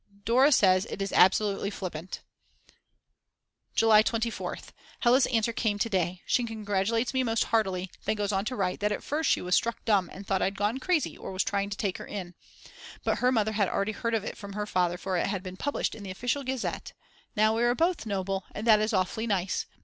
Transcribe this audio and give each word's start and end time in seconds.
Dora 0.25 0.51
says 0.51 0.85
it 0.89 0.99
is 0.99 1.13
absolutely 1.13 1.69
flippant. 1.69 2.23
July 3.75 4.01
24th. 4.01 4.69
Hella's 5.01 5.27
answer 5.27 5.53
came 5.53 5.77
to 5.77 5.89
day; 5.89 6.23
she 6.25 6.43
congratulates 6.43 7.13
me 7.13 7.21
most 7.21 7.43
heartily, 7.43 7.83
and 7.83 7.91
then 8.05 8.15
goes 8.15 8.31
on 8.31 8.43
to 8.45 8.55
write 8.55 8.79
that 8.79 8.91
at 8.91 9.03
first 9.03 9.29
she 9.29 9.41
was 9.41 9.53
struck 9.53 9.85
dumb 9.85 10.09
and 10.11 10.25
thought 10.25 10.41
I'd 10.41 10.57
gone 10.57 10.79
crazy 10.79 11.15
or 11.15 11.31
was 11.31 11.43
trying 11.43 11.69
to 11.69 11.77
take 11.77 11.99
her 11.99 12.07
in. 12.07 12.33
But 13.03 13.19
her 13.19 13.31
mother 13.31 13.51
had 13.51 13.69
already 13.69 13.91
heard 13.91 14.15
of 14.15 14.23
it 14.23 14.37
from 14.37 14.53
her 14.53 14.65
father 14.65 14.97
for 14.97 15.17
it 15.17 15.27
had 15.27 15.43
been 15.43 15.55
published 15.55 15.93
in 15.93 16.01
the 16.01 16.09
Official 16.09 16.43
Gazette. 16.43 16.93
Now 17.35 17.55
we 17.55 17.61
are 17.61 17.75
both 17.75 18.07
noble, 18.07 18.45
and 18.55 18.65
that 18.65 18.79
is 18.81 18.93
awfully 18.93 19.27
nice. 19.27 19.67